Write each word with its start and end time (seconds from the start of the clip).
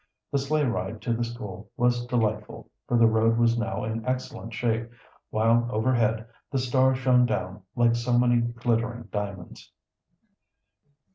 The 0.31 0.39
sleigh 0.39 0.63
ride 0.65 0.99
to 1.03 1.13
the 1.13 1.23
school 1.23 1.69
was 1.77 2.07
delightful, 2.07 2.71
for 2.87 2.97
the 2.97 3.05
road 3.05 3.37
was 3.37 3.55
now 3.59 3.83
in 3.83 4.03
excellent 4.03 4.51
shape, 4.51 4.89
while 5.29 5.69
overhead 5.71 6.25
the 6.51 6.57
stars 6.57 6.97
shone 6.97 7.27
down 7.27 7.61
like 7.75 7.95
so 7.95 8.17
many 8.17 8.41
glittering 8.41 9.09
diamonds. 9.11 9.71